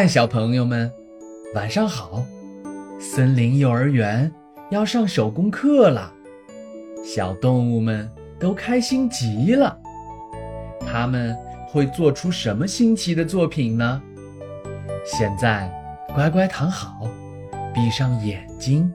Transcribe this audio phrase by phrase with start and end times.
[0.00, 0.90] 嗨，小朋友们，
[1.54, 2.24] 晚上好！
[2.98, 4.32] 森林幼儿园
[4.70, 6.10] 要上手工课了，
[7.04, 9.78] 小动物们都开心极了。
[10.86, 11.36] 他们
[11.68, 14.00] 会做出什么新奇的作品呢？
[15.04, 15.70] 现在，
[16.14, 17.06] 乖乖躺好，
[17.74, 18.90] 闭上眼睛，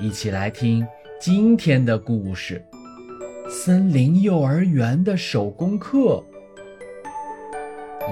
[0.00, 0.88] 一起来听
[1.20, 2.64] 今天的故事——
[3.46, 6.24] 森林幼儿园的手工课。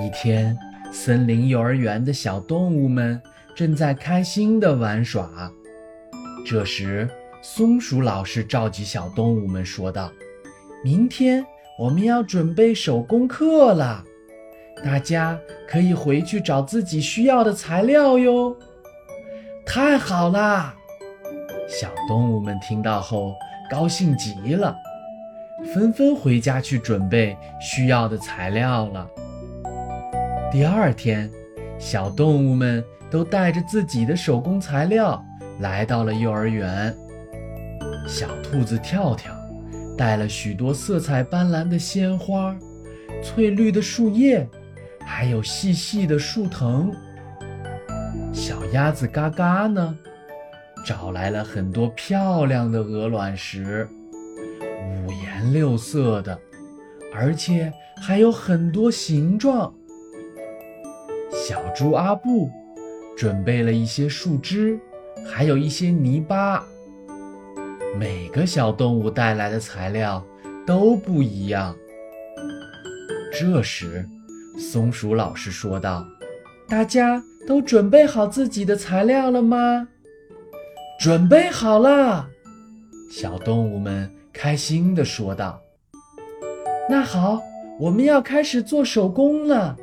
[0.04, 0.54] 一天。
[0.92, 3.20] 森林幼儿园的小动物们
[3.54, 5.30] 正在开心地玩耍。
[6.46, 7.08] 这时，
[7.42, 10.10] 松鼠老师召集小动物们说道
[10.82, 11.44] ：“明天
[11.78, 14.02] 我们要准备手工课了，
[14.84, 15.38] 大家
[15.68, 18.56] 可以回去找自己需要的材料哟。”
[19.66, 20.74] 太好啦！
[21.68, 23.34] 小动物们听到后
[23.70, 24.74] 高兴极了，
[25.74, 29.06] 纷纷回家去准备需要的材料了。
[30.50, 31.30] 第二天，
[31.78, 35.22] 小动物们都带着自己的手工材料
[35.60, 36.96] 来到了幼儿园。
[38.06, 39.34] 小兔子跳跳
[39.94, 42.56] 带了许多色彩斑斓的鲜花、
[43.22, 44.48] 翠绿的树叶，
[45.04, 46.90] 还有细细的树藤。
[48.32, 49.98] 小鸭子嘎嘎呢，
[50.82, 53.86] 找来了很多漂亮的鹅卵石，
[54.62, 56.38] 五颜六色的，
[57.14, 59.74] 而且还有很多形状。
[61.48, 62.50] 小猪阿布
[63.16, 64.78] 准备了一些树枝，
[65.26, 66.62] 还有一些泥巴。
[67.98, 70.22] 每个小动物带来的材料
[70.66, 71.74] 都不一样。
[73.32, 74.06] 这时，
[74.58, 76.06] 松鼠老师说道
[76.68, 79.88] ：“大家都准备好自己的材料了吗
[81.00, 82.28] ？”“准备好了。”
[83.10, 85.58] 小动物们开心地说道。
[86.90, 87.40] “那好，
[87.80, 89.74] 我们要开始做手工了。”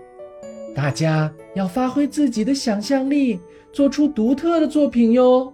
[0.76, 3.40] 大家要发挥自己的想象力，
[3.72, 5.52] 做出独特的作品哟。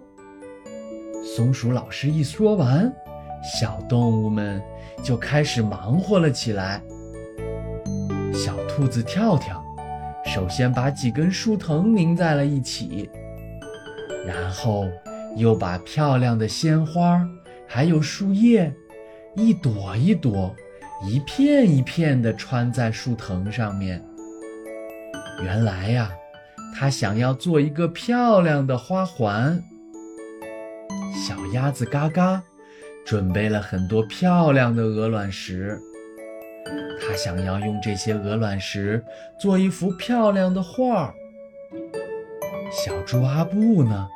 [1.24, 2.92] 松鼠老师一说完，
[3.40, 4.60] 小动物们
[5.00, 6.82] 就开始忙活了起来。
[8.34, 9.62] 小兔子跳跳
[10.24, 13.08] 首先把几根树藤拧在了一起，
[14.26, 14.88] 然后
[15.36, 17.24] 又把漂亮的鲜花
[17.68, 18.74] 还有树叶
[19.36, 20.52] 一朵一朵、
[21.06, 24.04] 一片一片地穿在树藤上面。
[25.40, 26.10] 原来呀，
[26.74, 29.62] 他想要做一个漂亮的花环。
[31.14, 32.42] 小鸭子嘎嘎
[33.04, 35.78] 准备了很多漂亮的鹅卵石，
[37.00, 39.04] 他想要用这些鹅卵石
[39.38, 41.12] 做一幅漂亮的画。
[42.70, 44.08] 小猪阿布呢，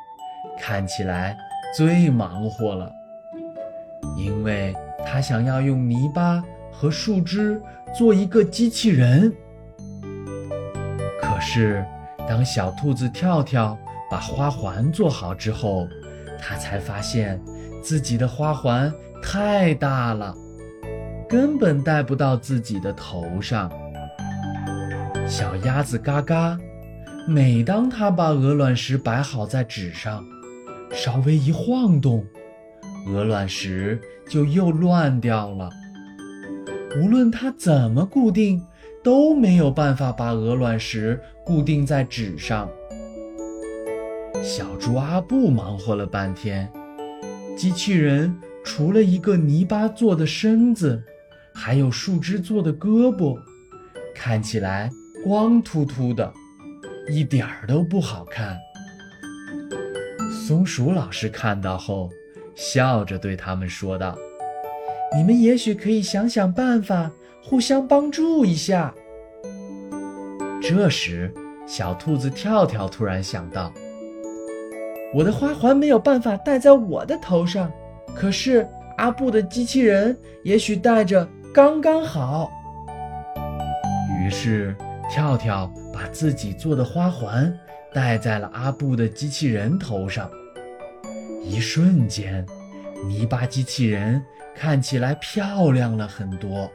[0.59, 1.37] 看起来
[1.75, 2.91] 最忙活了，
[4.17, 4.73] 因为
[5.05, 7.61] 他想要用泥巴和树枝
[7.95, 9.33] 做一个机器人。
[11.57, 11.83] 是，
[12.29, 13.75] 当小兔子跳跳
[14.11, 15.87] 把花环做好之后，
[16.39, 17.41] 它才发现
[17.81, 20.35] 自己的花环太大了，
[21.27, 23.71] 根本戴不到自己的头上。
[25.27, 26.55] 小鸭子嘎嘎，
[27.27, 30.23] 每当它把鹅卵石摆好在纸上，
[30.91, 32.23] 稍微一晃动，
[33.07, 35.71] 鹅卵石就又乱掉了。
[37.01, 38.63] 无论它怎么固定。
[39.07, 42.69] 都没有办法把鹅卵石固定在纸上。
[44.43, 46.69] 小猪阿布忙活了半天，
[47.55, 51.01] 机器人除了一个泥巴做的身子，
[51.53, 53.39] 还有树枝做的胳膊，
[54.13, 54.89] 看起来
[55.23, 56.29] 光秃秃的，
[57.09, 58.57] 一点儿都不好看。
[60.45, 62.09] 松鼠老师看到后，
[62.55, 64.17] 笑着对他们说道
[65.15, 67.09] ：“你们也许可以想想办法。”
[67.49, 68.93] 互相帮助一下。
[70.61, 71.33] 这时，
[71.65, 73.71] 小兔子跳跳突然想到
[75.15, 77.71] ：“我的花环没有办法戴在我的头上，
[78.13, 82.51] 可是阿布的机器人也许戴着刚刚好。”
[84.19, 84.75] 于是，
[85.09, 87.57] 跳跳把自己做的花环
[87.93, 90.29] 戴在了阿布的机器人头上。
[91.41, 92.45] 一瞬间，
[93.07, 94.21] 泥巴机器人
[94.53, 96.69] 看起来漂亮了很多。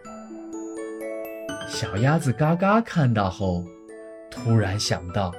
[1.69, 3.65] 小鸭子嘎嘎看到后，
[4.31, 5.33] 突然想到：“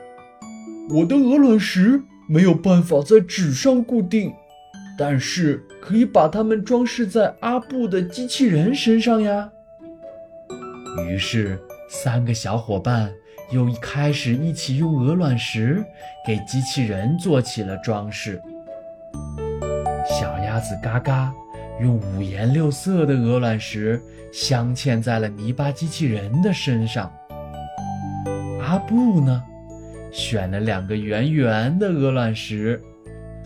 [0.89, 4.33] 我的鹅卵石没有办法在纸上固定，
[4.97, 9.49] 但是可以把它们装饰在阿布的机器人身上呀。”
[11.07, 11.59] 于是，
[11.89, 13.11] 三个小伙伴
[13.51, 15.83] 又开始一起用鹅卵石
[16.25, 18.41] 给机器人做起了装饰。
[20.09, 21.33] 小鸭子嘎嘎。
[21.81, 27.11] 用五颜六色的鹅卵石镶嵌在了泥巴机器人的身上。
[28.61, 29.43] 阿布呢，
[30.11, 32.81] 选了两个圆圆的鹅卵石，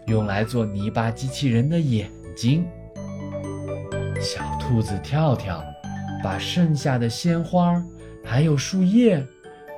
[0.06, 2.66] 用来做泥巴机器人的眼睛。
[4.20, 5.64] 小兔子跳跳
[6.24, 7.84] 把剩下的鲜花
[8.24, 9.26] 还有树叶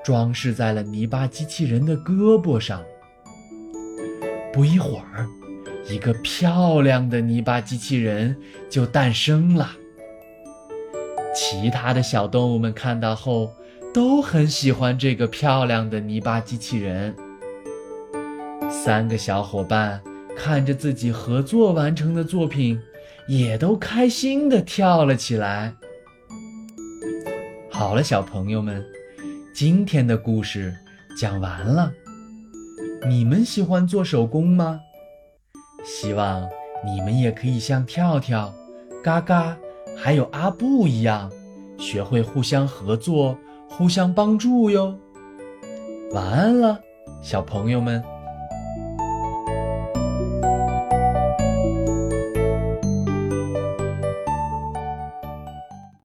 [0.03, 2.81] 装饰在了泥巴机器人的胳膊上。
[4.51, 5.27] 不一会儿，
[5.89, 8.35] 一个漂亮的泥巴机器人
[8.69, 9.71] 就诞生了。
[11.33, 13.51] 其他的小动物们看到后，
[13.91, 17.15] 都很喜欢这个漂亮的泥巴机器人。
[18.69, 19.99] 三个小伙伴
[20.37, 22.79] 看着自己合作完成的作品，
[23.27, 25.73] 也都开心地跳了起来。
[27.71, 28.83] 好了，小朋友们，
[29.53, 30.71] 今天的故事
[31.17, 31.91] 讲完了。
[33.07, 34.79] 你们喜欢做手工吗？
[35.83, 36.47] 希望
[36.85, 38.53] 你们也可以像跳跳、
[39.03, 39.57] 嘎嘎
[39.97, 41.31] 还有阿布一样，
[41.77, 43.37] 学会互相合作。
[43.71, 44.97] 互相帮助哟。
[46.11, 46.79] 晚安了，
[47.21, 48.03] 小朋友们。